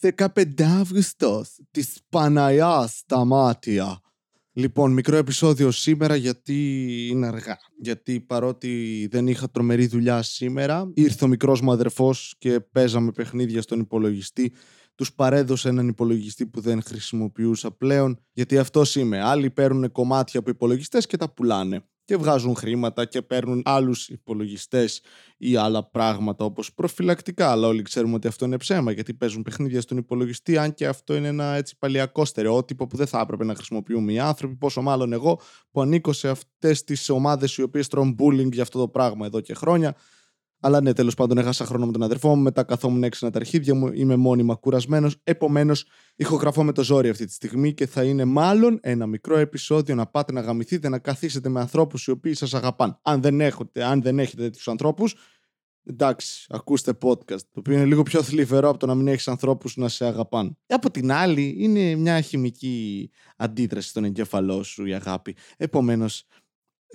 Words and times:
15 0.00 0.62
Αύγουστος 0.62 1.58
της 1.70 1.98
Παναγιάς 2.08 2.96
στα 2.96 3.24
μάτια. 3.24 4.00
Λοιπόν, 4.52 4.92
μικρό 4.92 5.16
επεισόδιο 5.16 5.70
σήμερα 5.70 6.16
γιατί 6.16 6.86
είναι 7.10 7.26
αργά. 7.26 7.56
Γιατί 7.80 8.20
παρότι 8.20 9.06
δεν 9.10 9.26
είχα 9.26 9.50
τρομερή 9.50 9.86
δουλειά 9.86 10.22
σήμερα, 10.22 10.90
ήρθε 10.94 11.24
ο 11.24 11.28
μικρός 11.28 11.60
μου 11.60 11.72
αδερφός 11.72 12.34
και 12.38 12.60
παίζαμε 12.60 13.12
παιχνίδια 13.12 13.62
στον 13.62 13.80
υπολογιστή. 13.80 14.52
Τους 14.94 15.12
παρέδωσε 15.12 15.68
έναν 15.68 15.88
υπολογιστή 15.88 16.46
που 16.46 16.60
δεν 16.60 16.82
χρησιμοποιούσα 16.82 17.70
πλέον, 17.70 18.18
γιατί 18.32 18.58
αυτός 18.58 18.96
είμαι. 18.96 19.20
Άλλοι 19.22 19.50
παίρνουν 19.50 19.92
κομμάτια 19.92 20.40
από 20.40 20.50
υπολογιστές 20.50 21.06
και 21.06 21.16
τα 21.16 21.32
πουλάνε 21.32 21.84
και 22.06 22.16
βγάζουν 22.16 22.56
χρήματα 22.56 23.04
και 23.04 23.22
παίρνουν 23.22 23.62
άλλους 23.64 24.08
υπολογιστές 24.08 25.00
ή 25.36 25.56
άλλα 25.56 25.90
πράγματα 25.90 26.44
όπως 26.44 26.74
προφυλακτικά, 26.74 27.50
αλλά 27.50 27.66
όλοι 27.66 27.82
ξέρουμε 27.82 28.14
ότι 28.14 28.26
αυτό 28.26 28.44
είναι 28.44 28.56
ψέμα 28.56 28.92
γιατί 28.92 29.14
παίζουν 29.14 29.42
παιχνίδια 29.42 29.80
στον 29.80 29.96
υπολογιστή 29.96 30.58
αν 30.58 30.74
και 30.74 30.86
αυτό 30.86 31.14
είναι 31.14 31.28
ένα 31.28 31.44
έτσι 31.44 31.78
παλιακό 31.78 32.24
στερεότυπο 32.24 32.86
που 32.86 32.96
δεν 32.96 33.06
θα 33.06 33.20
έπρεπε 33.20 33.44
να 33.44 33.54
χρησιμοποιούμε. 33.54 34.12
Οι 34.12 34.18
άνθρωποι, 34.18 34.54
πόσο 34.54 34.82
μάλλον 34.82 35.12
εγώ 35.12 35.40
που 35.70 35.80
ανήκω 35.80 36.12
σε 36.12 36.28
αυτές 36.28 36.84
τις 36.84 37.08
ομάδες 37.08 37.56
οι 37.56 37.62
οποίες 37.62 37.88
τρώνε 37.88 38.14
bullying 38.18 38.52
για 38.52 38.62
αυτό 38.62 38.78
το 38.78 38.88
πράγμα 38.88 39.26
εδώ 39.26 39.40
και 39.40 39.54
χρόνια 39.54 39.96
αλλά 40.60 40.80
ναι, 40.80 40.92
τέλος 40.92 41.14
πάντων, 41.14 41.38
έχασα 41.38 41.64
χρόνο 41.64 41.86
με 41.86 41.92
τον 41.92 42.02
αδερφό 42.02 42.36
μου. 42.36 42.42
Μετά 42.42 42.62
καθόμουν 42.62 43.02
έξω 43.02 43.30
τα 43.30 43.38
αρχίδια 43.38 43.74
μου. 43.74 43.90
Είμαι 43.92 44.16
μόνιμα 44.16 44.54
κουρασμένος. 44.54 45.16
Επομένως, 45.24 45.84
ηχογραφώ 46.16 46.64
με 46.64 46.72
το 46.72 46.82
ζόρι 46.82 47.08
αυτή 47.08 47.24
τη 47.26 47.32
στιγμή 47.32 47.74
και 47.74 47.86
θα 47.86 48.04
είναι 48.04 48.24
μάλλον 48.24 48.78
ένα 48.82 49.06
μικρό 49.06 49.36
επεισόδιο 49.36 49.94
να 49.94 50.06
πάτε 50.06 50.32
να 50.32 50.40
γαμηθείτε, 50.40 50.88
να 50.88 50.98
καθίσετε 50.98 51.48
με 51.48 51.60
ανθρώπους 51.60 52.06
οι 52.06 52.10
οποίοι 52.10 52.34
σας 52.34 52.54
αγαπάν. 52.54 52.98
Αν 53.02 53.20
δεν 53.22 53.40
έχετε, 53.40 53.84
αν 53.84 54.02
δεν 54.02 54.18
έχετε 54.18 54.42
τέτοιους 54.42 54.68
ανθρώπους, 54.68 55.14
εντάξει, 55.84 56.46
ακούστε 56.48 56.92
podcast. 57.02 57.40
Το 57.40 57.58
οποίο 57.58 57.74
είναι 57.74 57.84
λίγο 57.84 58.02
πιο 58.02 58.22
θλιβερό 58.22 58.68
από 58.68 58.78
το 58.78 58.86
να 58.86 58.94
μην 58.94 59.08
έχεις 59.08 59.28
ανθρώπους 59.28 59.76
να 59.76 59.88
σε 59.88 60.06
αγαπάν. 60.06 60.58
Από 60.66 60.90
την 60.90 61.12
άλλη, 61.12 61.56
είναι 61.58 61.94
μια 61.94 62.20
χημική 62.20 63.10
αντίδραση 63.36 63.88
στον 63.88 64.04
εγκέφαλό 64.04 64.62
σου 64.62 64.86
η 64.86 64.94
αγάπη. 64.94 65.36
Επομένως, 65.56 66.26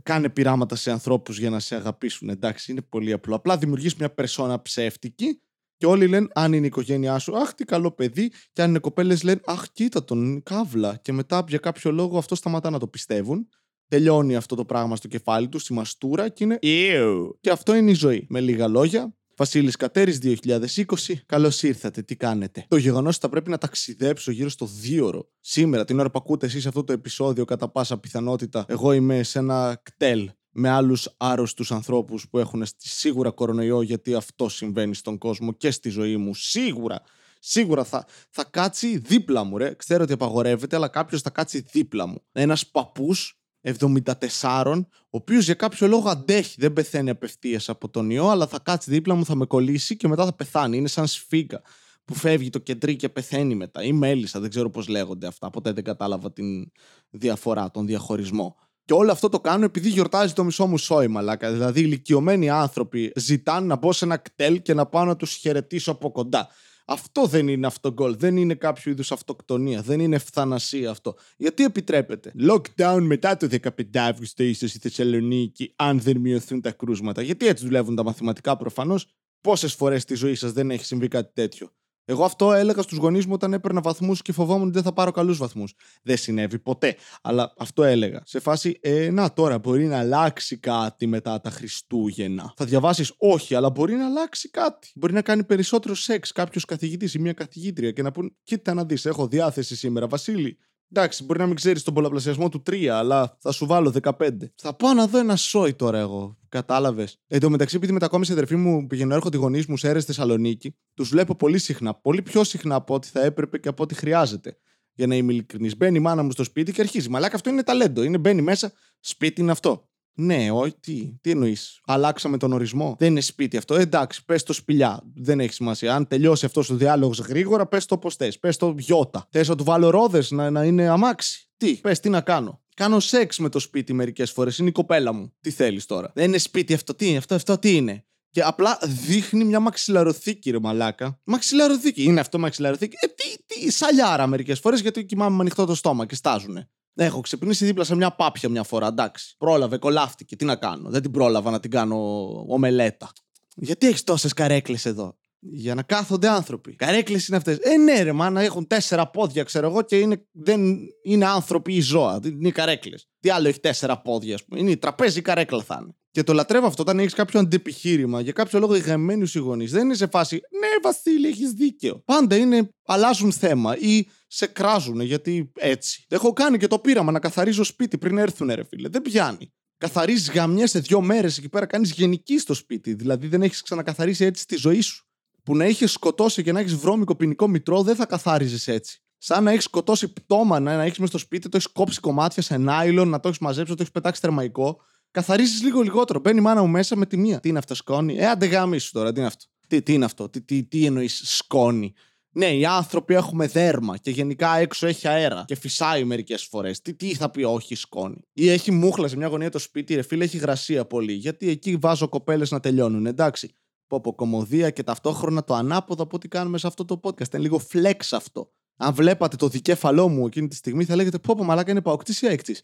κάνε 0.04 0.30
πειράματα 0.30 0.76
σε 0.76 0.92
ανθρώπους 0.92 1.40
για 1.40 1.50
να 1.50 1.60
σε 1.60 1.76
αγαπήσουν. 1.76 2.30
Εντάξει, 2.30 2.72
είναι 2.72 2.82
πολύ 2.82 3.12
απλό. 3.12 3.36
Απλά 3.36 3.58
δημιουργείς 3.58 3.96
μια 3.96 4.14
περσόνα 4.14 4.62
ψεύτικη 4.62 5.42
και 5.78 5.86
όλοι 5.86 6.08
λένε 6.08 6.28
αν 6.34 6.54
είναι 6.54 6.64
η 6.64 6.68
οικογένειά 6.68 7.20
σου, 7.20 7.38
αχ 7.38 7.54
τι 7.54 7.64
καλό 7.64 7.92
παιδί. 7.92 8.32
Και 8.52 8.62
αν 8.62 8.70
είναι 8.70 8.80
κοπέλες 8.80 9.24
λένε, 9.24 9.40
αχ 9.46 9.66
κοίτα 9.74 10.04
τον, 10.04 10.44
καύλα. 10.44 10.96
Και 10.96 11.12
μετά 11.12 11.44
για 11.48 11.58
κάποιο 11.58 11.92
λόγο 11.92 12.18
αυτό 12.18 12.36
σταματά 12.36 12.70
να 12.70 12.80
το 12.80 12.88
πιστεύουν. 12.88 13.50
Τελειώνει 13.88 14.36
αυτό 14.36 14.56
το 14.56 14.66
πράγμα 14.66 14.96
στο 14.96 15.08
κεφάλι 15.08 15.50
τους, 15.50 15.62
στη 15.62 15.74
μαστούρα 15.74 16.30
και 16.30 16.44
είναι. 16.44 16.60
Ew. 16.62 17.30
Και 17.40 17.50
αυτό 17.50 17.76
είναι 17.76 17.92
η 17.92 17.94
ζωή. 17.94 18.26
Με 18.30 18.40
λίγα 18.40 18.68
λόγια, 18.68 19.16
Βασίλης 19.42 19.76
Κατέρης 19.76 20.20
2020, 20.22 21.14
καλώς 21.26 21.64
ήρθατε. 21.64 22.02
Τι 22.02 22.16
κάνετε; 22.16 22.66
Το 22.68 22.78
γεγονός 22.78 23.16
ότι 23.16 23.26
θα 23.26 23.30
πρέπει 23.30 23.50
να 23.50 23.58
ταξιδέψω 23.58 24.32
γύρω 24.32 24.50
στο 24.50 24.66
δίωρο 24.66 25.28
σήμερα, 25.40 25.86
την 25.86 26.00
ώρα 26.00 26.12
που 26.12 26.20
ακούτε 26.22 26.46
εσείς 26.46 26.66
αυτό 26.66 26.84
το 26.84 26.94
επεισόδιο, 26.94 27.46
κατά 27.46 27.70
πάσα 27.70 27.98
πιθανότητα, 27.98 28.66
εγώ 28.68 28.92
είμαι 28.92 29.24
σε 29.24 29.40
ένα 29.40 29.82
κτέλ 29.84 30.30
με 30.52 30.70
άλλους 30.70 31.10
άρρωστους 31.18 31.72
ανθρώπους 31.72 32.30
που 32.30 32.38
έχουν 32.38 32.64
σίγουρα 32.78 33.32
κορονοϊό, 33.32 33.82
γιατί 33.82 34.14
αυτό 34.14 34.50
συμβαίνει 34.50 34.96
στον 34.96 35.18
κόσμο 35.18 35.54
και 35.54 35.72
στη 35.72 35.90
ζωή 35.90 36.18
μου. 36.18 36.36
Σίγουρα. 36.36 37.02
Σίγουρα 37.40 37.84
θα, 37.84 38.06
θα 38.30 38.44
κάτσει 38.44 38.98
δίπλα 38.98 39.44
μου, 39.44 39.58
ρε. 39.58 39.74
Ξέρω 39.76 40.04
ότι 40.04 40.14
απαγορεύεται, 40.14 40.76
αλλά 40.76 40.88
κάποιος 40.88 41.22
θα 41.22 41.30
κάτσει 41.30 41.66
δίπλα 41.72 42.06
μου. 42.06 42.24
Ένας 42.32 42.68
παππούς 42.68 43.41
74, 43.62 44.82
ο 45.00 45.08
οποίος 45.10 45.46
για 45.46 45.54
κάποιο 45.54 45.88
λόγο 45.88 46.10
αντέχει. 46.10 46.56
Δεν 46.60 46.74
πεθαίνει 46.74 47.10
απευθείας 47.10 47.70
από 47.70 47.90
τον 47.90 48.10
ιό, 48.10 48.28
αλλά 48.28 48.48
θα 48.48 48.60
κάτσει 48.60 48.92
δίπλα 48.92 49.16
μου, 49.16 49.26
θα 49.26 49.36
με 49.36 49.46
κολλήσει 49.46 49.96
και 49.96 50.08
μετά 50.08 50.26
θα 50.26 50.34
πεθάνει. 50.34 50.78
Είναι 50.78 50.88
σαν 50.88 51.08
σφίγγα 51.08 51.62
που 52.06 52.16
φεύγει 52.16 52.50
το 52.50 52.60
κεντρί 52.60 52.96
και 52.96 53.10
πεθαίνει 53.10 53.56
μετά. 53.56 53.84
Ή 53.84 53.92
μέλισσα, 53.92 54.40
δεν 54.40 54.50
ξέρω 54.50 54.70
πώς 54.70 54.88
λέγονται 54.88 55.28
αυτά. 55.28 55.50
Ποτέ 55.50 55.72
δεν 55.72 55.84
κατάλαβα 55.84 56.34
την 56.34 56.72
διαφορά, 57.10 57.72
τον 57.72 57.86
διαχωρισμό. 57.86 58.56
Και 58.86 58.94
όλο 58.94 59.12
αυτό 59.12 59.30
το 59.30 59.40
κάνω 59.40 59.66
επειδή 59.66 59.90
γιορτάζει 59.90 60.34
το 60.34 60.44
μισό 60.44 60.66
μου 60.66 60.78
σόι, 60.78 61.08
μαλάκα. 61.08 61.52
Δηλαδή, 61.52 61.82
ηλικιωμένοι 61.82 62.50
άνθρωποι 62.50 63.12
ζητάνε 63.16 63.66
να 63.66 63.76
μπω 63.76 63.92
σε 63.92 64.06
ένα 64.06 64.18
κτέλ 64.18 64.62
και 64.62 64.74
να 64.74 64.86
πάω 64.86 65.06
να 65.06 65.16
τους 65.16 65.36
χαιρετήσω 65.36 65.92
από 65.92 66.12
κοντά. 66.12 66.48
Αυτό 66.92 67.26
δεν 67.26 67.48
είναι 67.48 67.68
αυτογκολ. 67.68 68.16
Δεν 68.18 68.38
είναι 68.38 68.54
κάποιο 68.54 68.92
είδους 68.92 69.12
αυτοκτονία. 69.12 69.82
Δεν 69.82 70.00
είναι 70.00 70.16
ευθανασία 70.16 70.90
αυτό. 70.90 71.16
Γιατί 71.38 71.64
επιτρέπεται; 71.64 72.32
Lockdown 72.50 73.00
μετά 73.02 73.38
το 73.38 73.48
15 73.62 73.98
Αύγουστο, 73.98 74.44
ίσως 74.44 74.70
στη 74.70 74.80
Θεσσαλονίκη, 74.80 75.74
αν 75.76 76.00
δεν 76.00 76.18
μειωθούν 76.18 76.62
τα 76.62 76.72
κρούσματα. 76.72 77.22
Γιατί 77.22 77.48
έτσι 77.48 77.66
δουλεύουν 77.66 77.96
τα 77.96 78.04
μαθηματικά 78.04 78.58
προφανώς; 78.58 79.08
Πόσες 79.42 79.74
φορές 79.74 80.02
στη 80.02 80.16
ζωή 80.16 80.36
σας 80.36 80.52
δεν 80.52 80.72
έχει 80.72 80.86
συμβεί 80.86 81.08
κάτι 81.08 81.32
τέτοιο; 81.34 81.70
Εγώ 82.12 82.24
αυτό 82.24 82.54
έλεγα 82.54 82.82
στους 82.82 82.98
γονείς 82.98 83.26
μου 83.26 83.34
όταν 83.34 83.54
έπαιρνα 83.54 83.82
βαθμούς 83.82 84.22
και 84.22 84.32
φοβόμουν 84.32 84.64
ότι 84.64 84.72
δεν 84.72 84.84
θα 84.84 84.94
πάρω 84.94 85.12
καλούς 85.12 85.38
βαθμούς. 85.38 85.74
Δεν 86.04 86.18
συνέβη 86.18 86.60
ποτέ. 86.60 86.96
Αλλά 87.22 87.54
αυτό 87.58 87.84
έλεγα. 87.84 88.22
Σε 88.26 88.40
φάση, 88.40 88.78
ε, 88.82 89.10
να 89.12 89.34
τώρα 89.34 89.60
μπορεί 89.60 89.86
να 89.86 90.00
αλλάξει 90.00 90.58
κάτι 90.58 91.08
μετά 91.08 91.42
τα 91.42 91.50
Χριστούγεννα. 91.50 92.54
Θα 92.58 92.66
διαβάσεις, 92.66 93.14
όχι, 93.18 93.56
αλλά 93.56 93.70
μπορεί 93.70 93.96
να 93.96 94.06
αλλάξει 94.06 94.50
κάτι. 94.50 94.92
Μπορεί 94.96 95.14
να 95.14 95.22
κάνει 95.22 95.44
περισσότερο 95.44 95.96
σεξ 95.96 96.32
κάποιος 96.32 96.66
καθηγητής 96.66 97.14
ή 97.14 97.20
μια 97.20 97.34
καθηγήτρια 97.34 97.92
και 97.92 98.02
να 98.02 98.12
πούν, 98.12 98.36
κοίτα 98.44 98.74
να 98.74 98.86
δεις, 98.86 99.06
έχω 99.06 99.28
διάθεση 99.28 99.76
σήμερα, 99.76 100.08
Βασίλη. 100.08 100.58
Εντάξει, 100.94 101.24
μπορεί 101.24 101.40
να 101.40 101.46
μην 101.46 101.56
ξέρεις 101.56 101.84
τον 101.84 101.94
πολλαπλασιασμό 101.94 102.50
του 102.50 102.64
3, 102.70 102.86
αλλά 102.86 103.38
θα 103.40 103.52
σου 103.52 103.66
βάλω 103.66 103.94
15. 104.02 104.30
Θα 104.56 104.74
πάω 104.74 104.94
να 104.94 105.08
δω 105.08 105.18
ένα 105.18 105.36
σόι 105.36 105.74
τώρα 105.74 106.00
εγώ. 106.00 106.38
Κατάλαβες. 106.50 107.20
Εν 107.28 107.40
τω 107.40 107.50
μεταξύ, 107.50 107.76
επειδή 107.76 107.92
μετακόμισε 107.92 108.32
η 108.32 108.36
αδερφή 108.36 108.56
μου, 108.56 108.88
πηγαίνω 108.88 109.14
έρχονται 109.14 109.38
οι 109.38 109.40
γονείς 109.40 109.66
μου 109.66 109.78
σε 109.78 109.88
αίρε 109.88 110.00
Θεσσαλονίκη, 110.00 110.76
τους 110.94 111.10
βλέπω 111.10 111.36
πολύ 111.36 111.58
συχνά. 111.58 111.94
Πολύ 111.94 112.22
πιο 112.22 112.44
συχνά 112.44 112.76
από 112.76 112.94
ό,τι 112.94 113.08
θα 113.08 113.22
έπρεπε 113.22 113.58
και 113.58 113.68
από 113.68 113.84
ό,τι 113.84 113.96
χρειάζεται. 113.96 114.58
Για 114.94 115.08
να 115.08 115.16
είμαι 115.16 115.34
ειλικρινής. 115.34 115.78
Μπαίνει 115.78 115.98
η 115.98 116.00
μάνα 116.00 116.24
μου 116.24 116.32
στο 116.32 116.44
σπίτι 116.44 116.72
και 116.72 116.82
αρχίζει. 116.82 117.10
Μαλάκα 117.10 117.36
αυτό 117.36 117.50
είναι 117.50 117.64
ταλέντο. 117.64 118.04
Είναι 118.04 118.18
μπαίνει 118.18 118.42
μέσα. 118.42 118.72
Σπίτι 119.00 119.42
είναι 119.42 119.52
αυτό. 119.52 119.90
Ναι, 120.14 120.52
όχι, 120.52 120.74
τι, 120.80 121.14
τι 121.22 121.32
εννοείς; 121.32 121.82
Αλλάξαμε 121.86 122.38
τον 122.38 122.54
ορισμό; 122.54 122.96
Δεν 123.00 123.10
είναι 123.10 123.22
σπίτι 123.22 123.58
αυτό; 123.58 123.76
Ε, 123.76 123.82
εντάξει, 123.82 124.26
πες 124.26 124.44
το 124.44 124.54
σπηλιά. 124.54 125.02
Δεν 125.16 125.40
έχει 125.40 125.54
σημασία. 125.54 125.96
Αν 125.96 126.08
τελειώσει 126.08 126.46
αυτός 126.46 126.70
ο 126.70 126.76
διάλογος 126.76 127.20
γρήγορα, 127.20 127.68
πες 127.68 127.86
το 127.86 127.98
πώς 127.98 128.16
θες. 128.16 128.40
Πες 128.40 128.58
το 128.58 128.76
γιώτα. 128.78 129.28
Θες 129.32 129.48
να 129.48 129.56
του 129.56 129.64
βάλω 129.64 129.90
ρόδες 129.90 130.32
να, 130.32 130.50
να 130.50 130.64
είναι 130.64 130.88
αμάξι; 130.88 131.50
Τι, 131.58 131.76
πες 131.76 132.00
τι 132.00 132.10
να 132.10 132.22
κάνω; 132.22 132.62
Κάνω 132.76 133.00
σεξ 133.00 133.40
με 133.40 133.50
το 133.50 133.60
σπίτι 133.60 133.94
μερικές 133.94 134.32
φορές. 134.32 134.58
Είναι 134.58 134.70
η 134.70 134.72
κοπέλα 134.72 135.14
μου. 135.14 135.34
Τι 135.42 135.52
θέλεις 135.52 135.86
τώρα; 135.86 136.12
Δεν 136.16 136.26
είναι 136.26 136.38
σπίτι 136.38 136.74
αυτό; 136.74 136.96
Τι 136.96 137.08
είναι 137.08 137.18
αυτό, 137.18 137.36
αυτό 137.36 137.58
τι 137.58 137.76
είναι; 137.76 138.06
Και 138.30 138.42
απλά 138.42 138.80
δείχνει 139.06 139.44
μια 139.44 139.60
μαξιλαροθήκη, 139.60 140.52
ρε 140.52 140.60
μαλάκα. 140.60 141.20
Μαξιλαροθήκη. 141.24 142.04
Είναι 142.04 142.20
αυτό 142.20 142.40
μαξιλαροθήκη. 142.40 142.96
Ε, 143.00 143.08
τι, 143.08 143.56
τι 143.56 143.72
σαλιάρα 143.72 144.28
μερικές 144.28 144.60
φορές 144.60 144.82
γιατί 144.82 145.06
κοιμάμαι 145.06 145.36
με 145.36 145.42
ανοιχτό 145.42 145.66
το 145.66 145.76
στόμα 145.76 146.06
και 146.06 146.16
στάζουνε. 146.16 146.70
Έχω 147.04 147.22
ξυπνήσει 147.22 147.66
δίπλα 147.66 147.84
σε 147.84 147.96
μια 147.96 148.12
πάπια 148.12 148.50
μια 148.50 148.64
φορά, 148.64 148.88
εντάξει. 148.88 149.36
Πρόλαβε, 149.38 149.78
κολλάφτηκε. 149.78 150.36
Τι 150.36 150.46
να 150.46 150.56
κάνω. 150.56 150.90
Δεν 150.90 151.02
την 151.02 151.12
πρόλαβα 151.12 151.52
να 151.52 151.60
την 151.60 151.72
κάνω 151.72 152.28
ομελέτα. 152.48 153.12
Γιατί 153.56 153.88
έχεις 153.88 154.04
τόσες 154.04 154.34
καρέκλες 154.34 154.86
εδώ; 154.86 155.18
Για 155.44 155.76
να 155.76 155.82
κάθονται 155.82 156.28
άνθρωποι. 156.28 156.76
Καρέκλες 156.76 157.28
είναι 157.28 157.38
αυτές. 157.38 157.58
Ε, 157.58 157.78
ναι, 157.78 158.02
ρε, 158.02 158.12
μάνα, 158.12 158.42
έχουν 158.42 158.68
τέσσερα 158.68 159.10
πόδια, 159.10 159.44
ξέρω 159.44 159.68
εγώ, 159.68 159.82
και 159.82 160.00
είναι, 160.00 160.28
δεν 160.32 160.78
είναι 161.04 161.26
άνθρωποι 161.26 161.74
ή 161.74 161.82
ζώα. 161.82 162.20
Είναι 162.24 162.48
οι 162.48 162.52
καρέκλες. 162.52 163.08
Τι 163.20 163.30
άλλο 163.30 163.48
έχει 163.48 163.60
τέσσερα 163.60 164.02
πόδια, 164.02 164.36
ας 164.36 164.46
πούμε. 164.46 164.60
Είναι 164.60 164.72
η 164.72 164.78
τραπέζι 164.78 165.20
ή 165.20 165.22
καρέκλα 165.22 165.64
θα 165.64 165.78
είναι. 165.82 165.96
Και 166.12 166.24
το 166.24 166.34
λατρεύω 166.34 166.68
αυτό 166.68 166.82
όταν 166.82 167.00
έχεις 167.00 167.14
κάποιο 167.14 167.40
αντιπιχείρημα 167.40 168.22
για 168.22 168.32
κάποιο 168.32 168.60
λόγο 168.60 168.76
ηγεμένους 168.76 169.36
οι 169.36 169.40
γονείς. 169.40 169.72
Δεν 169.72 169.86
είναι 169.86 169.94
σε 169.94 170.08
φάση, 170.08 170.36
Ναι, 170.36 170.68
Βασίλη, 170.82 171.28
έχεις 171.28 171.52
δίκαιο. 171.52 172.02
Πάντα 172.06 172.36
είναι 172.36 172.70
αλλάζουν 172.86 173.32
θέμα 173.32 173.78
ή 173.78 174.08
σε 174.28 174.46
κράζουν 174.46 175.02
γιατί 175.02 175.52
έτσι. 175.56 176.06
Έχω 176.08 176.34
κάνει 176.34 176.58
και 176.58 176.68
το 176.68 176.80
πείραμα 176.80 177.12
να 177.12 177.20
καθαρίζω 177.20 177.64
σπίτι 177.64 177.98
πριν 177.98 178.18
έρθουν, 178.18 178.52
ρε 178.54 178.64
φίλε. 178.64 178.90
Δεν 178.90 179.02
πιάνει. 179.02 179.54
Καθαρίζεις 179.78 180.32
γαμιές 180.32 180.70
σε 180.70 180.80
δύο 180.80 181.02
μέρες 181.02 181.38
εκεί 181.38 181.50
πέρα, 181.50 181.66
κάνεις 181.66 181.92
γενική 181.92 182.40
στο 182.40 182.54
σπίτι. 182.54 182.94
Δηλαδή 182.94 183.28
δεν 183.28 183.42
έχεις 183.42 183.62
ξανακαθαρίσει 183.62 184.26
έτσι 184.26 184.48
τη 184.48 184.56
ζωή 184.56 184.82
σου. 184.82 185.06
Που 185.44 185.56
να 185.56 185.66
έχεις 185.66 185.92
σκοτώσει 185.92 186.44
και 186.44 186.52
να 186.52 186.60
έχεις 186.60 186.76
βρώμικο 186.76 187.16
ποινικό 187.16 187.48
μητρό, 187.48 187.84
δεν 187.84 187.96
θα 187.96 188.06
καθάριζε 188.06 188.72
έτσι. 188.72 189.02
Σαν 189.18 189.44
να 189.44 189.52
έχεις 189.52 189.64
σκοτώσει 189.64 190.14
πτώμα, 190.14 190.60
να 190.60 190.72
έχεις 190.72 190.98
μέσα 190.98 191.12
στο 191.12 191.18
σπίτι, 191.18 191.50
το 191.50 191.58
έχεις 191.58 191.72
κόψει 191.72 192.00
κομμάτια 192.00 192.42
σε 192.44 192.58
νάιλον, 192.58 193.10
να 193.10 193.20
το 193.20 193.28
έχεις 193.28 193.40
μαζέψει, 193.40 193.72
το 193.72 193.78
έχεις 193.82 193.94
πετάξει 193.94 194.22
θερμαϊκό. 194.22 194.82
Καθαρίζεις 195.12 195.64
λίγο 195.64 195.82
λιγότερο. 195.82 196.20
Μπαίνει 196.20 196.40
η 196.40 196.42
μάνα 196.42 196.62
μου 196.62 196.68
μέσα 196.68 196.96
με 196.96 197.06
τη 197.06 197.18
μία. 197.18 197.40
Τι 197.40 197.50
είναι 197.50 197.58
αυτό, 197.58 197.76
σκόνη; 197.76 198.16
Ε, 198.18 198.28
αντεγάμι 198.28 198.78
σου 198.78 198.92
τώρα, 198.92 199.12
τι 199.12 199.20
είναι 199.20 199.28
αυτό; 199.28 199.46
Τι, 199.68 199.82
τι 199.82 199.94
είναι 199.94 200.06
αυτό, 200.06 200.30
τι, 200.30 200.42
τι, 200.42 200.64
τι 200.64 200.86
εννοείς 200.86 201.22
σκόνη; 201.24 201.94
Ναι, 202.32 202.46
οι 202.46 202.66
άνθρωποι 202.66 203.14
έχουμε 203.14 203.48
δέρμα 203.48 203.98
και 203.98 204.12
γενικά 204.12 204.58
έξω 204.58 204.88
έχει 204.88 205.08
αέρα 205.08 205.44
και 205.48 205.56
φυσάει 205.56 206.04
μερικές 206.04 206.44
φορές. 206.44 206.82
Τι, 206.82 206.94
τι 206.94 207.14
θα 207.14 207.30
πει, 207.30 207.44
Όχι, 207.44 207.76
σκόνη; 207.76 208.22
Ή 208.34 208.50
έχει 208.50 208.72
μούχλα 208.72 209.08
σε 209.08 209.18
μια 209.18 209.28
γωνία 209.28 209.50
το 209.50 209.60
σπίτι, 209.60 209.96
ρε 209.96 210.02
φίλε, 210.02 210.24
έχει 210.24 210.38
γρασία 210.38 210.86
πολύ. 210.86 211.14
Γιατί 211.14 211.50
εκεί 211.50 211.76
βάζω 211.76 212.08
κοπέλες 212.08 212.52
να 212.52 212.60
τελειώνουν, 212.60 213.06
εντάξει. 213.06 213.56
Πω 213.92 213.98
από 213.98 214.16
κομμωδία 214.16 214.70
και 214.70 214.84
ταυτόχρονα 214.84 215.44
το 215.44 215.54
ανάποδο 215.54 216.04
από 216.04 216.16
ό,τι 216.16 216.28
κάνουμε 216.28 216.58
σε 216.58 216.68
αυτό 216.68 216.86
το 216.86 217.00
podcast. 217.04 217.34
Είναι 217.34 217.44
λίγο 217.44 217.62
flex 217.72 218.00
αυτό. 218.12 218.52
Αν 218.78 218.94
βλέπατε 218.94 219.36
το 219.36 219.48
δικέφαλό 219.48 220.08
μου 220.08 220.26
εκείνη 220.26 220.48
τη 220.48 220.56
στιγμή, 220.56 220.86
θα 220.86 220.96
λέγατε 220.96 221.18
Πω, 221.20 221.36
πω 221.38 221.44
μαλάκα 221.44 221.72
είναι 221.72 221.82
παοκτή 221.82 222.26
ή 222.26 222.28
έκτη. 222.28 222.56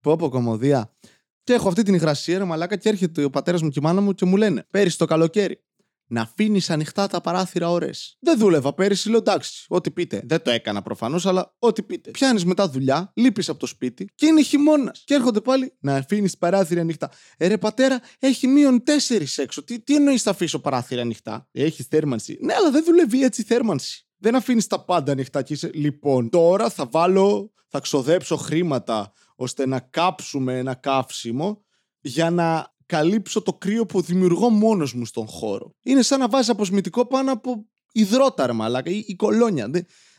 Πω, 0.00 0.12
από 0.12 0.28
κομμωδία. 0.28 0.92
Και 1.42 1.52
έχω 1.52 1.68
αυτή 1.68 1.82
την 1.82 1.94
υγρασία, 1.94 2.38
ρε 2.38 2.44
μαλάκα, 2.44 2.76
και 2.76 2.88
έρχεται 2.88 3.24
ο 3.24 3.30
πατέρας 3.30 3.62
μου 3.62 3.68
και 3.68 3.78
η 3.78 3.82
μάνα 3.82 4.00
μου 4.00 4.12
και 4.12 4.24
μου 4.24 4.36
λένε 4.36 4.66
Πέρυσι 4.70 4.98
το 4.98 5.04
καλοκαίρι 5.04 5.64
να 6.06 6.20
αφήνεις 6.20 6.70
ανοιχτά 6.70 7.06
τα 7.06 7.20
παράθυρα 7.20 7.70
ώρες. 7.70 8.16
Δεν 8.20 8.38
δούλευα 8.38 8.74
πέρυσι, 8.74 9.08
λέω 9.08 9.18
εντάξει, 9.18 9.64
ό,τι 9.68 9.90
πείτε. 9.90 10.22
Δεν 10.24 10.42
το 10.42 10.50
έκανα 10.50 10.82
προφανώς, 10.82 11.26
αλλά 11.26 11.54
ό,τι 11.58 11.82
πείτε. 11.82 12.10
Πιάνεις 12.10 12.44
μετά 12.44 12.68
δουλειά, 12.68 13.12
λείπεις 13.14 13.48
από 13.48 13.58
το 13.58 13.66
σπίτι 13.66 14.08
και 14.14 14.26
είναι 14.26 14.42
χειμώνας. 14.42 15.02
Και 15.04 15.14
έρχονται 15.14 15.40
πάλι 15.40 15.76
να 15.80 15.94
αφήνεις 15.94 16.38
παράθυρα 16.38 16.80
ανοιχτά. 16.80 17.10
Ε, 17.36 17.46
ρε 17.46 17.58
πατέρα, 17.58 18.00
έχει 18.18 18.46
μείον 18.46 18.82
τέσσερις 18.82 19.38
έξω. 19.38 19.64
Τι, 19.64 19.80
τι 19.80 19.94
εννοείς 19.94 20.22
θα 20.22 20.30
αφήσω 20.30 20.58
παράθυρα 20.58 21.00
ανοιχτά; 21.00 21.48
Έχει 21.52 21.82
θέρμανση. 21.82 22.38
Ναι, 22.40 22.54
αλλά 22.54 22.70
δεν 22.70 22.84
δουλεύει 22.84 23.22
έτσι 23.22 23.40
η 23.40 23.44
θέρμανση. 23.44 24.06
Δεν 24.16 24.34
αφήνεις 24.36 24.66
τα 24.66 24.84
πάντα 24.84 25.12
ανοιχτά 25.12 25.42
και 25.42 25.52
είσαι. 25.52 25.70
Λοιπόν, 25.74 26.28
τώρα 26.28 26.70
θα 26.70 26.86
βάλω, 26.86 27.52
θα 27.68 27.80
ξοδέψω 27.80 28.36
χρήματα 28.36 29.12
ώστε 29.36 29.66
να 29.66 29.80
κάψουμε 29.80 30.58
ένα 30.58 30.74
καύσιμο 30.74 31.64
για 32.00 32.30
να 32.30 32.74
καλύψω 32.86 33.42
το 33.42 33.54
κρύο 33.54 33.86
που 33.86 34.00
δημιουργώ 34.00 34.48
μόνος 34.48 34.94
μου 34.94 35.04
στον 35.04 35.26
χώρο. 35.26 35.70
Είναι 35.82 36.02
σαν 36.02 36.18
να 36.18 36.28
βάζεις 36.28 36.48
αποσμητικό 36.48 37.06
πάνω 37.06 37.32
από 37.32 37.66
υδρόταρμα, 37.92 38.64
αλλά 38.64 38.82
η, 38.84 39.04
η 39.06 39.14
κολόνια. 39.14 39.70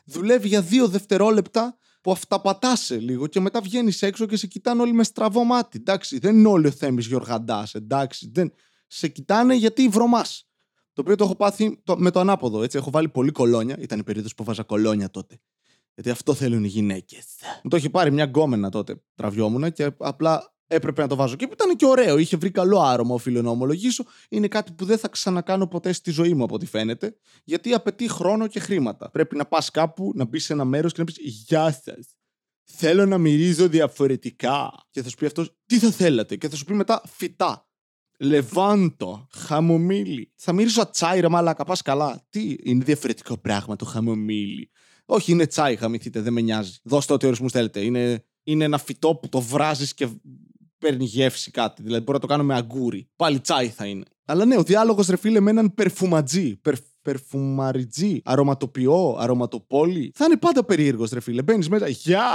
δουλεύει 0.05 0.47
για 0.47 0.61
δύο 0.61 0.87
δευτερόλεπτα 0.87 1.77
που 2.01 2.11
αυταπατάσαι 2.11 2.97
λίγο 2.97 3.27
και 3.27 3.39
μετά 3.39 3.61
βγαίνεις 3.61 4.01
έξω 4.01 4.25
και 4.25 4.37
σε 4.37 4.47
κοιτάνε 4.47 4.81
όλοι 4.81 4.93
με 4.93 5.03
στραβό 5.03 5.43
μάτι. 5.43 5.77
Εντάξει, 5.77 6.19
δεν 6.19 6.37
είναι 6.37 6.47
όλοι 6.47 6.67
ο 6.67 6.71
Θέμης 6.71 7.05
Γιοργαντάς, 7.05 7.73
εντάξει. 7.73 8.31
Δεν... 8.33 8.53
Σε 8.87 9.07
κοιτάνε 9.07 9.55
γιατί 9.55 9.87
βρωμάς. 9.87 10.47
Το 10.93 11.01
οποίο 11.01 11.15
το 11.15 11.23
έχω 11.23 11.35
πάθει 11.35 11.81
με 11.95 12.11
το 12.11 12.19
ανάποδο. 12.19 12.63
Έτσι. 12.63 12.77
Έχω 12.77 12.89
βάλει 12.89 13.09
πολύ 13.09 13.31
κολόνια. 13.31 13.77
Ήταν 13.79 13.99
η 13.99 14.03
περίοδος 14.03 14.35
που 14.35 14.43
βάζα 14.43 14.63
κολόνια 14.63 15.09
τότε. 15.09 15.39
Γιατί 15.93 16.09
αυτό 16.09 16.33
θέλουν 16.33 16.63
οι 16.63 16.67
γυναίκες. 16.67 17.25
Μου 17.63 17.69
το 17.69 17.75
έχει 17.75 17.89
πάρει 17.89 18.11
μια 18.11 18.23
γκόμενα 18.23 18.69
τότε. 18.69 19.01
Τραβιόμουν 19.15 19.71
και 19.73 19.91
απλά 19.97 20.55
έπρεπε 20.67 21.01
να 21.01 21.07
το 21.07 21.15
βάζω. 21.15 21.35
Και 21.35 21.47
ήταν 21.51 21.75
και 21.75 21.85
ωραίο. 21.85 22.17
Είχε 22.17 22.37
βρει 22.37 22.51
καλό 22.51 22.79
άρωμα, 22.79 23.13
οφείλω 23.13 23.41
να 23.41 23.49
ομολογήσω. 23.49 24.05
Είναι 24.29 24.47
κάτι 24.47 24.71
που 24.71 24.85
δεν 24.85 24.97
θα 24.97 25.07
ξανακάνω 25.07 25.67
ποτέ 25.67 25.91
στη 25.91 26.11
ζωή 26.11 26.33
μου, 26.33 26.43
από 26.43 26.55
ό,τι 26.55 26.65
φαίνεται. 26.65 27.17
Γιατί 27.43 27.73
απαιτεί 27.73 28.09
χρόνο 28.09 28.47
και 28.47 28.59
χρήματα. 28.59 29.09
Πρέπει 29.09 29.35
να 29.35 29.45
πας 29.45 29.71
κάπου, 29.71 30.11
να 30.15 30.25
μπεις 30.25 30.43
σε 30.43 30.53
ένα 30.53 30.65
μέρος 30.65 30.91
και 30.93 30.99
να 30.99 31.05
πεις 31.05 31.17
Γεια 31.19 31.71
σας. 31.71 32.15
Θέλω 32.63 33.05
να 33.05 33.17
μυρίζω 33.17 33.67
διαφορετικά. 33.67 34.71
Και 34.89 35.01
θα 35.01 35.09
σου 35.09 35.15
πει 35.15 35.25
αυτός, 35.25 35.55
τι 35.65 35.79
θα 35.79 35.91
θέλατε. 35.91 36.35
Και 36.35 36.49
θα 36.49 36.55
σου 36.55 36.65
πει 36.65 36.73
μετά 36.73 37.01
φυτά. 37.05 37.67
Λεβάντο, 38.19 39.27
χαμομήλι. 39.31 40.33
Θα 40.35 40.53
μυρίζω 40.53 40.89
τσάι, 40.89 41.19
ρε 41.19 41.27
μαλάκα, 41.27 41.63
πας 41.63 41.81
καλά. 41.81 42.25
Τι 42.29 42.55
είναι 42.63 42.83
διαφορετικό 42.83 43.37
πράγμα 43.37 43.75
το 43.75 43.85
χαμομήλι. 43.85 44.69
Όχι, 45.05 45.31
είναι 45.31 45.47
τσάι, 45.47 45.75
χαμηθείτε, 45.75 46.21
δεν 46.21 46.33
με 46.33 46.41
νοιάζει. 46.41 46.77
Δώστε 46.83 47.13
ό,τι 47.13 47.25
ορισμού 47.25 47.49
θέλετε. 47.49 47.79
Είναι, 47.79 48.25
είναι 48.43 48.63
ένα 48.63 48.77
φυτό 48.77 49.15
που 49.15 49.29
το 49.29 49.41
βράζεις 49.41 49.93
και 49.93 50.07
παίρνει 50.77 51.05
γεύση 51.05 51.51
κάτι. 51.51 51.81
Δηλαδή 51.81 52.03
μπορεί 52.03 52.13
να 52.13 52.19
το 52.19 52.27
κάνω 52.27 52.43
με 52.43 52.55
αγκούρι. 52.55 53.09
Πάλι 53.15 53.39
τσάι 53.39 53.69
θα 53.69 53.85
είναι. 53.85 54.03
Αλλά 54.25 54.45
ναι, 54.45 54.57
ο 54.57 54.63
διάλογος 54.63 55.07
ρε 55.07 55.17
φίλε 55.17 55.39
με 55.39 55.49
έναν 55.49 55.73
περφουματζή. 55.73 56.55
Περ, 56.55 56.75
περφουμαριτζή, 57.01 58.21
αρωματοποιό, 58.23 59.15
αρωματοπόλη. 59.19 60.11
Θα 60.15 60.25
είναι 60.25 60.37
πάντα 60.37 60.65
περίεργος 60.65 61.09
ρε 61.09 61.19
φίλε. 61.19 61.41
Μπαίνεις 61.41 61.69
μέσα. 61.69 61.87
Γεια! 61.87 62.31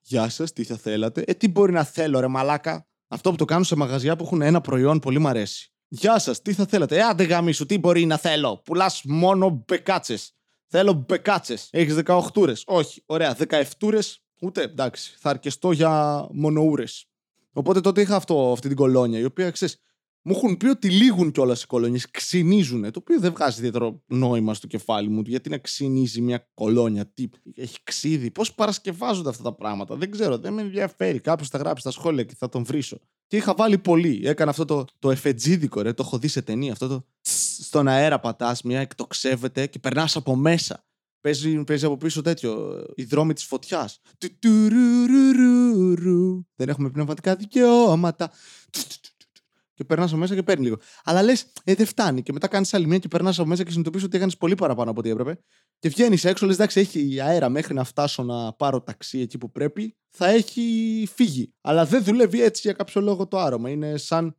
Γεια 0.00 0.28
σας, 0.28 0.52
τι 0.52 0.64
θα 0.64 0.76
θέλατε. 0.76 1.22
Ε, 1.26 1.32
τι 1.34 1.48
μπορεί 1.48 1.72
να 1.72 1.84
θέλω, 1.84 2.20
ρε 2.20 2.26
μαλάκα. 2.26 2.86
Αυτό 3.08 3.30
που 3.30 3.36
το 3.36 3.44
κάνω 3.44 3.64
σε 3.64 3.76
μαγαζιά 3.76 4.16
που 4.16 4.24
έχουν 4.24 4.42
ένα 4.42 4.60
προϊόν 4.60 4.98
πολύ 4.98 5.18
μ' 5.18 5.26
αρέσει. 5.26 5.72
Γεια 5.88 6.18
σας, 6.18 6.42
τι 6.42 6.52
θα 6.52 6.66
θέλατε. 6.66 6.96
Ε, 6.96 7.02
άντε 7.02 7.24
γάμι 7.24 7.52
τι 7.52 7.78
μπορεί 7.78 8.04
να 8.04 8.16
θέλω. 8.16 8.60
Πουλάς 8.64 9.02
μόνο 9.04 9.64
μπεκάτσες. 9.66 10.34
Θέλω 10.66 10.92
μπεκάτσες. 10.92 11.68
Έχεις 11.70 11.94
18 11.94 12.64
Όχι. 12.64 13.02
Ωραία. 13.06 13.36
17 13.78 14.20
ούτε 14.40 14.62
εντάξει. 14.62 15.14
Θα 15.18 15.30
αρκεστώ 15.30 15.72
για 15.72 16.26
μονοούρες. 16.32 17.06
Οπότε 17.52 17.80
τότε 17.80 18.00
είχα 18.00 18.16
αυτό, 18.16 18.52
αυτή 18.52 18.68
την 18.68 18.76
κολόνια, 18.76 19.18
η 19.18 19.24
οποία 19.24 19.50
ξέρεις, 19.50 19.76
μου 20.24 20.34
έχουν 20.36 20.56
πει 20.56 20.66
ότι 20.66 20.90
λήγουν 20.90 21.30
κιόλας 21.30 21.62
οι 21.62 21.66
κολόνιες, 21.66 22.10
ξυνίζουν. 22.10 22.82
Το 22.82 22.98
οποίο 22.98 23.20
δεν 23.20 23.32
βγάζει 23.32 23.58
ιδιαίτερο 23.58 24.02
νόημα 24.06 24.54
στο 24.54 24.66
κεφάλι 24.66 25.08
μου. 25.08 25.22
Γιατί 25.26 25.50
να 25.50 25.58
ξυνίζει 25.58 26.20
μια 26.20 26.50
κολόνια, 26.54 27.06
τι 27.06 27.28
έχει 27.54 27.78
ξύδι. 27.82 28.30
Πώς 28.30 28.54
παρασκευάζονται 28.54 29.28
αυτά 29.28 29.42
τα 29.42 29.54
πράγματα. 29.54 29.96
Δεν 29.96 30.10
ξέρω, 30.10 30.38
δεν 30.38 30.52
με 30.52 30.62
ενδιαφέρει. 30.62 31.20
Κάποιος 31.20 31.48
θα 31.48 31.58
γράψει 31.58 31.80
στα 31.80 31.90
σχόλια 31.90 32.24
και 32.24 32.34
θα 32.38 32.48
τον 32.48 32.64
βρίσω. 32.64 32.98
Και 33.26 33.36
είχα 33.36 33.54
βάλει 33.54 33.78
πολύ. 33.78 34.20
Έκανα 34.24 34.50
αυτό 34.50 34.64
το, 34.64 34.84
το 34.98 35.10
εφετζίδικο, 35.10 35.80
ρε. 35.80 35.92
Το 35.92 36.02
έχω 36.06 36.18
δει 36.18 36.28
σε 36.28 36.42
ταινία. 36.42 36.72
Αυτό 36.72 36.88
το 36.88 37.06
στον 37.62 37.88
αέρα 37.88 38.20
πατάς, 38.20 38.62
μια 38.62 38.80
εκτοξεύεται 38.80 39.66
και 39.66 39.78
περνάς 39.78 40.16
από 40.16 40.36
μέσα. 40.36 40.84
Παίζει, 41.22 41.64
παίζει 41.64 41.84
από 41.84 41.96
πίσω 41.96 42.22
τέτοιο. 42.22 42.84
Η 42.94 43.04
δρόμη 43.04 43.32
της 43.32 43.44
φωτιάς. 43.44 44.00
Δεν 46.56 46.68
έχουμε 46.68 46.90
πνευματικά 46.90 47.36
δικαιώματα. 47.36 48.30
Και 49.74 49.84
περνάς 49.84 50.10
από 50.10 50.20
μέσα 50.20 50.34
και 50.34 50.42
παίρνει 50.42 50.64
λίγο. 50.64 50.78
Αλλά 51.04 51.22
λες, 51.22 51.46
ε, 51.64 51.74
δεν 51.74 51.86
φτάνει. 51.86 52.22
Και 52.22 52.32
μετά 52.32 52.48
κάνεις 52.48 52.74
άλλη 52.74 52.86
μία 52.86 52.98
και 52.98 53.08
περνάς 53.08 53.38
από 53.38 53.48
μέσα 53.48 53.62
και 53.62 53.70
συνειδητοποιείς 53.70 54.04
ότι 54.04 54.16
έκανες 54.16 54.36
πολύ 54.36 54.54
παραπάνω 54.54 54.90
από 54.90 55.00
ό,τι 55.00 55.10
έπρεπε. 55.10 55.38
Και 55.78 55.88
βγαίνεις 55.88 56.24
έξω, 56.24 56.46
λες, 56.46 56.54
εντάξει, 56.54 56.80
έχει 56.80 57.20
αέρα 57.20 57.48
μέχρι 57.48 57.74
να 57.74 57.84
φτάσω 57.84 58.22
να 58.22 58.52
πάρω 58.52 58.82
ταξί 58.82 59.18
εκεί 59.18 59.38
που 59.38 59.50
πρέπει. 59.50 59.96
Θα 60.10 60.28
έχει 60.28 61.08
φύγει. 61.14 61.54
Αλλά 61.60 61.84
δεν 61.86 62.04
δουλεύει 62.04 62.42
έτσι 62.42 62.60
για 62.64 62.72
κάποιο 62.72 63.00
λόγο 63.00 63.26
το 63.26 63.38
άρωμα. 63.38 63.70
Είναι 63.70 63.96
σαν. 63.96 64.36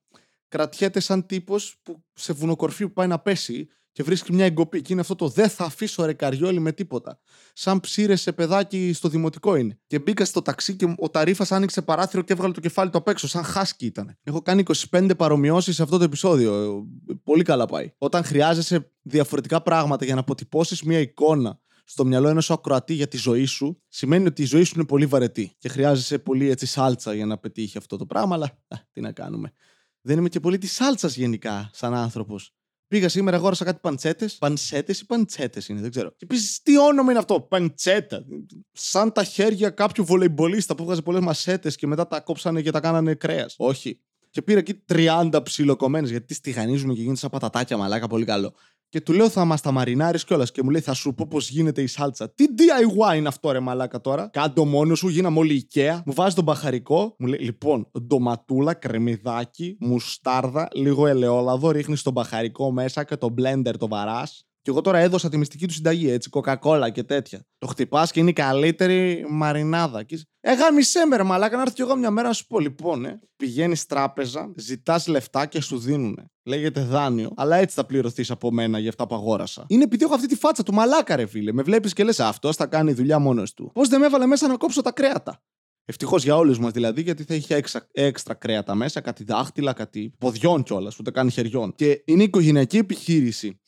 Κρατιέται 0.48 1.00
σαν 1.00 1.26
τύπος 1.26 1.80
που 1.84 2.04
σε 2.14 2.34
βουνοκορφή 2.34 2.88
που 2.88 2.94
πάει 2.94 3.08
να 3.08 3.20
πέσει 3.20 3.68
και 3.94 4.04
βρίσκει 4.04 4.34
μια 4.34 4.46
εγκοπή. 4.46 4.82
Και 4.82 4.92
είναι 4.92 5.02
αυτό 5.02 5.16
το 5.16 5.28
δεν 5.28 5.50
θα 5.50 5.66
αφήσω 5.66 6.06
ρε 6.06 6.14
καριόλι 6.14 6.60
με 6.60 6.72
τίποτα. 6.72 7.20
Σαν 7.54 7.80
ψήρες 7.80 8.22
σε 8.22 8.32
παιδάκι 8.32 8.94
στο 8.94 9.10
δημοτικό 9.10 9.56
είναι. 9.56 9.80
Και 9.88 10.00
μπήκα 10.00 10.26
στο 10.26 10.42
ταξί 10.42 10.76
και 10.76 10.96
ο 10.98 11.10
Ταρίφας 11.10 11.52
άνοιξε 11.52 11.82
παράθυρο 11.82 12.22
και 12.22 12.34
έβγαλε 12.34 12.54
το 12.54 12.60
κεφάλι 12.60 12.90
του 12.90 12.98
απ' 12.98 13.08
έξω. 13.08 13.28
Σαν 13.28 13.44
χάσκι 13.44 13.86
ήταν. 13.86 14.18
Έχω 14.24 14.42
κάνει 14.42 14.64
25 14.90 15.12
παρομοιώσεις 15.18 15.76
σε 15.76 15.84
αυτό 15.84 15.98
το 15.98 16.04
επεισόδιο. 16.04 16.84
Πολύ 17.24 17.44
καλά 17.44 17.66
πάει. 17.66 17.94
Όταν 17.98 18.24
χρειάζεσαι 18.24 18.92
διαφορετικά 19.02 19.62
πράγματα 19.62 20.06
για 20.06 20.14
να 20.14 20.20
αποτυπώσεις 20.20 20.84
μια 20.84 21.00
εικόνα 21.00 21.60
στο 21.86 22.06
μυαλό 22.06 22.28
ενός 22.28 22.52
ακροατή 22.52 22.94
για 22.94 23.08
τη 23.08 23.18
ζωή 23.18 23.46
σου, 23.46 23.82
σημαίνει 23.88 24.28
ότι 24.28 24.42
η 24.42 24.46
ζωή 24.46 24.64
σου 24.64 24.74
είναι 24.76 24.86
πολύ 24.86 25.06
βαρετή. 25.06 25.56
Και 25.58 25.70
χρειάζεσαι 25.70 26.20
πολύ 26.20 26.50
έτσι 26.50 26.66
σάλτσα 26.66 27.14
για 27.14 27.26
να 27.26 27.38
πετύχει 27.38 27.78
αυτό 27.78 27.98
το 27.98 28.06
πράγμα, 28.06 28.36
αλλά 28.36 28.46
α, 28.46 28.78
τι 28.92 29.02
να 29.02 29.12
κάνουμε. 29.12 29.54
Δεν 30.02 30.18
είμαι 30.18 30.30
και 30.30 30.40
πολύ 30.40 30.58
της 30.58 30.72
σάλτσας 30.72 31.16
γενικά, 31.16 31.70
σαν 31.74 31.94
άνθρωπος. 31.94 32.54
Πήγα 32.94 33.10
σήμερα, 33.10 33.38
αγόρασα 33.38 33.66
κάτι 33.66 33.80
παντσέτες. 33.82 34.38
Παντσέτες 34.38 35.00
ή 35.00 35.06
παντσέτες 35.06 35.68
είναι, 35.68 35.82
δεν 35.82 35.90
ξέρω. 35.90 36.10
Και 36.10 36.18
επίση, 36.24 36.64
τι 36.64 36.78
όνομα 36.78 37.10
είναι 37.12 37.20
αυτό, 37.20 37.42
παντσέτα. 37.42 38.26
Σαν 38.72 39.12
τα 39.12 39.24
χέρια 39.24 39.70
κάποιου 39.70 40.06
βολεϊμπολίστα 40.06 40.76
που 40.76 40.86
βγάζει 40.86 41.02
πολλές 41.02 41.22
μασέτες 41.22 41.76
και 41.76 41.88
μετά 41.88 42.08
τα 42.08 42.20
κόψανε 42.20 42.62
και 42.62 42.72
τα 42.72 42.80
κάνανε 42.80 43.14
κρέας. 43.14 43.56
Όχι. 43.58 44.00
Και 44.30 44.42
πήρα 44.42 44.60
εκεί 44.60 44.84
30 44.94 45.40
ψιλοκομμένες 45.44 46.10
γιατί 46.10 46.26
τις 46.26 46.38
στιχανίζουμε 46.38 46.94
και 46.94 47.00
γίνεται 47.02 47.20
σαν 47.20 47.30
πατατάκια 47.30 47.78
μαλάκα, 47.78 48.08
πολύ 48.08 48.26
καλό. 48.26 48.54
Και 48.94 49.02
του 49.02 49.14
λέω 49.14 49.30
θα 49.30 49.46
μας 49.46 49.62
τα 49.62 49.72
μαρινάρεις 49.72 50.24
κιόλας. 50.24 50.52
Και 50.52 50.64
μου 50.64 50.70
λέει 50.70 50.82
θα 50.82 50.94
σου 50.94 51.14
πω 51.14 51.28
πώς 51.30 51.50
γίνεται 51.50 51.82
η 51.82 51.88
σάλτσα. 51.88 52.30
Τι 52.30 52.46
DIY 52.58 53.18
είναι 53.18 53.28
αυτό, 53.28 53.52
ρε 53.52 53.60
μαλάκα 53.60 54.02
τώρα; 54.02 54.30
Κάντο 54.32 54.66
μόνος 54.66 55.00
σου, 55.00 55.08
γίναμε 55.08 55.40
όλοι 55.40 55.68
IKEA. 55.74 56.02
Μου 56.06 56.14
βάζει 56.14 56.36
τον 56.36 56.44
μπαχαρικό. 56.44 57.16
Μου 57.20 57.28
λέει 57.28 57.40
λοιπόν, 57.40 57.92
ντοματούλα, 58.02 58.74
κρεμμυδάκι, 58.74 59.78
μουστάρδα, 59.80 60.68
λίγο 60.74 61.08
ελαιόλαδο. 61.08 61.72
Ρίχνεις 61.72 62.02
τον 62.02 62.14
μπαχαρικό 62.14 62.72
μέσα 62.72 63.04
και 63.04 63.16
το 63.16 63.34
blender 63.38 63.74
το 63.78 63.88
βαράς. 63.88 64.48
Και 64.64 64.70
εγώ 64.70 64.82
τώρα 64.82 64.98
έδωσα 64.98 65.30
τη 65.30 65.38
μυστική 65.38 65.68
του 65.68 65.74
συνταγή, 65.74 66.10
έτσι, 66.10 66.30
κοκακόλα 66.30 66.90
και 66.90 67.04
τέτοια. 67.04 67.46
Το 67.58 67.68
χτυπάς 67.68 68.12
και 68.12 68.20
είναι 68.20 68.30
η 68.30 68.34
καλύτερη 68.34 69.26
μαρινάδα. 69.30 70.04
Και... 70.04 70.22
Ε, 70.40 70.54
γάμισέ 70.54 71.06
με, 71.06 71.16
ρε 71.16 71.24
μαλάκα, 71.24 71.56
να 71.56 71.62
έρθει 71.62 71.74
κι 71.74 71.82
εγώ 71.82 71.96
μια 71.96 72.12
μέρα 72.12 72.28
να 72.28 72.34
σου 72.34 72.48
πω. 72.48 72.60
Λοιπόν, 72.60 73.06
ε, 73.06 73.20
πηγαίνεις 73.36 73.86
τράπεζα, 73.86 74.54
ζητάς 74.58 75.08
λεφτά 75.08 75.46
και 75.46 75.62
σου 75.62 75.78
δίνουν. 75.78 76.32
Λέγεται 76.44 76.82
δάνειο, 76.82 77.32
αλλά 77.36 77.56
έτσι 77.56 77.76
θα 77.76 77.86
πληρωθείς 77.86 78.32
από 78.32 78.52
μένα 78.52 78.80
για 78.80 78.90
αυτά 78.90 79.08
που 79.08 79.16
αγόρασα. 79.16 79.66
Είναι 79.68 79.84
επειδή 79.84 80.04
έχω 80.04 80.14
αυτή 80.14 80.28
τη 80.28 80.36
φάτσα 80.36 80.64
του 80.64 80.74
μαλάκα, 80.74 81.16
ρε 81.16 81.26
φίλε. 81.26 81.52
Με 81.52 81.62
βλέπεις 81.62 81.94
και 81.94 82.04
λες, 82.04 82.20
αυτός 82.20 82.56
θα 82.56 82.66
κάνει 82.66 82.94
δουλειά 82.94 83.20
μόνος 83.20 83.54
του. 83.54 83.72
Πώς 83.74 83.88
δεν 83.88 84.00
με 84.00 84.06
έβαλε 84.06 84.26
μέσα 84.26 84.48
να 84.48 84.58
κόψω 84.58 84.82
τα 84.82 84.92
κρέατα. 84.92 85.42
Ευτυχώς 85.86 86.24
για 86.24 86.36
όλους 86.36 86.60
μας 86.60 86.72
δηλαδή, 86.72 87.02
γιατί 87.02 87.24
θα 87.24 87.36
είχε 87.36 87.56
έξα, 87.56 87.88
έξτρα 87.92 88.34
κρέατα 88.34 88.76
μέσα, 88.76 89.02
κάτι 89.02 89.24
δάχτυλα, 89.24 89.74
κάτι 89.74 90.14
ποδιών 90.18 90.64
κιόλας, 90.64 91.00
ούτε 91.00 91.12
καν 91.12 91.30
χεριών. 91.30 91.76
Και 91.76 92.04
είναι 92.06 92.24
οικογενειακή 92.24 92.78
επιχείρηση. 92.78 93.60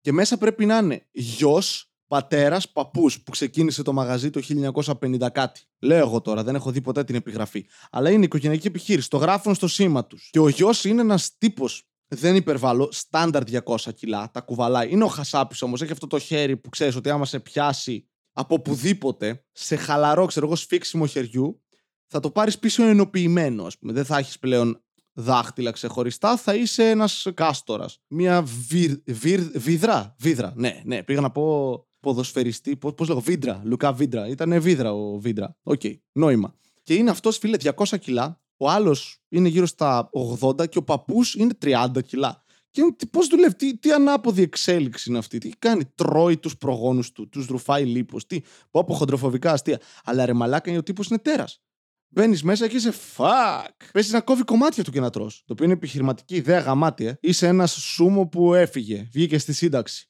Και 0.00 0.12
μέσα 0.12 0.38
πρέπει 0.38 0.66
να 0.66 0.78
είναι 0.78 1.06
γιος, 1.10 1.92
πατέρας, 2.06 2.68
παππούς 2.68 3.22
που 3.22 3.30
ξεκίνησε 3.30 3.82
το 3.82 3.92
μαγαζί 3.92 4.30
το 4.30 4.40
1950 4.40 5.30
κάτι. 5.30 5.60
Λέω 5.78 5.98
εγώ 5.98 6.20
τώρα, 6.20 6.44
δεν 6.44 6.54
έχω 6.54 6.70
δει 6.70 6.80
ποτέ 6.80 7.04
την 7.04 7.14
επιγραφή. 7.14 7.66
Αλλά 7.90 8.10
είναι 8.10 8.24
οικογενειακή 8.24 8.66
επιχείρηση. 8.66 9.10
Το 9.10 9.16
γράφουν 9.16 9.54
στο 9.54 9.68
σήμα 9.68 10.06
τους. 10.06 10.28
Και 10.32 10.38
ο 10.38 10.48
γιος 10.48 10.84
είναι 10.84 11.00
ένας 11.00 11.36
τύπος 11.38 11.88
δεν 12.08 12.36
υπερβάλλω, 12.36 12.88
στάνταρ 12.92 13.42
200 13.44 13.94
κιλά, 13.94 14.30
τα 14.30 14.40
κουβαλάει. 14.40 14.90
Είναι 14.90 15.04
ο 15.04 15.08
Χασάπης 15.08 15.62
όμως, 15.62 15.82
έχει 15.82 15.92
αυτό 15.92 16.06
το 16.06 16.18
χέρι 16.18 16.56
που 16.56 16.68
ξέρεις 16.68 16.96
ότι 16.96 17.10
άμα 17.10 17.24
σε 17.24 17.40
πιάσει 17.40 18.08
από 18.32 18.54
οπουδήποτε, 18.54 19.44
σε 19.52 19.76
χαλαρό, 19.76 20.26
ξέρω 20.26 20.46
εγώ, 20.46 20.56
σφίξιμο 20.56 21.06
χεριού, 21.06 21.62
θα 22.06 22.20
το 22.20 22.30
πάρεις 22.30 22.58
πίσω 22.58 22.84
ενοποιημένο, 22.84 23.64
ας 23.64 23.78
πούμε. 23.78 23.92
Δεν 23.92 24.04
θα 24.04 24.18
έχεις 24.18 24.38
πλέον 24.38 24.82
δάχτυλα 25.18 25.70
ξεχωριστά, 25.70 26.36
θα 26.36 26.54
είσαι 26.54 26.90
ένας 26.90 27.26
κάστορας. 27.34 28.00
Μια 28.08 28.42
βυρ, 28.42 28.92
βυρ, 29.06 29.40
βίδρα. 29.54 30.14
Βίδρα, 30.18 30.52
ναι, 30.56 30.80
ναι. 30.84 31.02
Πήγα 31.02 31.20
να 31.20 31.30
πω 31.30 31.86
ποδοσφαιριστή. 32.00 32.76
Πώς 32.76 32.94
πώς 32.94 33.08
λέγω, 33.08 33.20
Βίντρα. 33.20 33.60
Λουκά 33.64 33.92
Βίντρα. 33.92 34.28
Ήταν 34.28 34.60
Βίδρα 34.60 34.92
ο 34.92 35.18
Βίντρα. 35.18 35.56
OK, 35.62 35.80
okay, 35.82 35.94
νόημα. 36.12 36.54
Και 36.82 36.94
είναι 36.94 37.10
αυτός, 37.10 37.38
φίλε, 37.38 37.56
200 37.56 37.98
κιλά. 38.00 38.40
Ο 38.56 38.70
άλλος 38.70 39.20
είναι 39.28 39.48
γύρω 39.48 39.66
στα 39.66 40.10
80 40.40 40.68
και 40.68 40.78
ο 40.78 40.82
παππούς 40.82 41.34
είναι 41.34 41.54
30 41.62 42.02
κιλά. 42.04 42.44
Και 42.70 42.82
πώς 43.10 43.26
δουλεύει, 43.26 43.54
τι, 43.54 43.78
τι 43.78 43.92
ανάποδη 43.92 44.42
εξέλιξη 44.42 45.10
είναι 45.10 45.18
αυτή, 45.18 45.38
τι 45.38 45.48
κάνει, 45.48 45.84
τρώει 45.94 46.36
τους 46.36 46.56
προγόνους 46.56 47.12
του, 47.12 47.28
τους 47.28 47.46
ρουφάει 47.46 47.84
λίπος, 47.84 48.26
τι, 48.26 48.40
πω 48.70 48.80
από 48.80 48.94
χοντροφοβικά 48.94 49.52
αστεία. 49.52 49.80
Αλλά 50.04 50.26
ρε 50.26 50.32
μαλάκα, 50.32 50.78
ο 50.78 50.82
τύπος 50.82 51.08
είναι 51.08 51.18
τέρας. 51.18 51.62
Μπαίνεις 52.08 52.42
μέσα 52.42 52.68
και 52.68 52.76
είσαι 52.76 52.92
fuck. 53.16 53.88
Πέσει 53.92 54.12
να 54.12 54.20
κόβει 54.20 54.42
κομμάτια 54.42 54.84
του 54.84 54.90
και 54.90 55.00
να 55.00 55.10
τρως. 55.10 55.42
Το 55.46 55.52
οποίο 55.52 55.64
είναι 55.64 55.74
επιχειρηματική 55.74 56.34
ιδέα 56.34 56.58
γαμάτια. 56.58 57.08
Ε. 57.10 57.18
Είσαι 57.20 57.46
ένας 57.46 57.72
σούμο 57.72 58.26
που 58.26 58.54
έφυγε, 58.54 59.08
βγήκε 59.12 59.38
στη 59.38 59.52
σύνταξη. 59.52 60.08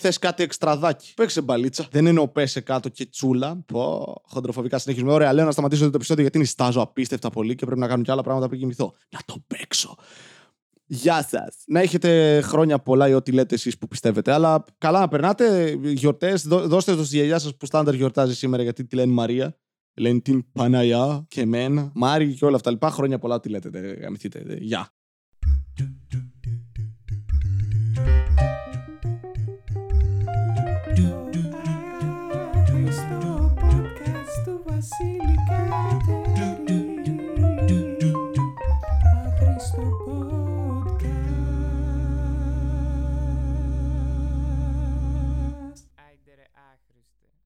Θες 0.00 0.18
κάτι 0.18 0.42
εξτραδάκι. 0.42 1.12
Παίξε 1.16 1.40
μπαλίτσα. 1.40 1.86
Δεν 1.90 2.06
είναι 2.06 2.20
ο 2.20 2.28
πέσε 2.28 2.60
κάτω 2.60 2.88
και 2.88 3.06
τσούλα. 3.06 3.62
Πω, 3.66 4.14
χοντροφοβικά 4.22 4.78
συνεχίζουμε. 4.78 5.12
Ωραία, 5.12 5.32
λέω 5.32 5.44
να 5.44 5.50
σταματήσω 5.50 5.84
το 5.84 5.92
επεισόδιο 5.94 6.22
γιατί 6.22 6.38
νιστάζω 6.38 6.80
απίστευτα 6.80 7.30
πολύ 7.30 7.54
και 7.54 7.64
πρέπει 7.64 7.80
να 7.80 7.86
κάνω 7.86 8.02
και 8.02 8.10
άλλα 8.10 8.22
πράγματα 8.22 8.48
πριν 8.48 8.60
κοιμηθώ. 8.60 8.94
Να 9.10 9.18
το 9.26 9.44
παίξω. 9.46 9.96
Γεια 10.86 11.22
σας. 11.22 11.62
Να 11.66 11.80
έχετε 11.80 12.40
χρόνια 12.40 12.78
πολλά 12.78 13.08
ή 13.08 13.14
ό,τι 13.14 13.32
λέτε 13.32 13.54
εσείς 13.54 13.78
που 13.78 13.88
πιστεύετε. 13.88 14.32
Αλλά 14.32 14.64
καλά 14.78 15.00
να 15.00 15.08
περνάτε. 15.08 15.78
Γιορτές. 15.82 16.46
Δώστε 16.46 16.94
το 16.94 17.04
στη 17.04 17.16
γιαγιά 17.16 17.38
σας 17.38 17.56
που 17.56 17.66
στάνταρ 17.66 17.94
γιορτάζει 17.94 18.34
σήμερα 18.34 18.62
γιατί 18.62 18.84
τη 18.84 18.96
λένε 18.96 19.12
Μαρία. 19.12 19.58
Λένε 19.98 20.20
την 20.20 20.52
Παναγιά 20.52 21.24
και 21.28 21.40
εμένα. 21.40 21.90
Μάρι 21.94 22.34
και 22.34 22.44
όλα 22.44 22.56
αυτά. 22.56 22.70
Λοιπά 22.70 22.90
χρόνια 22.90 23.18
πολλά 23.18 23.40
τι 23.40 23.48
λέτε. 23.48 23.94
Γαμηθείτε. 24.00 24.58
Γεια. 24.60 24.92